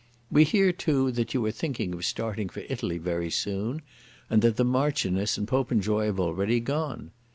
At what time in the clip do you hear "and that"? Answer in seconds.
4.31-4.55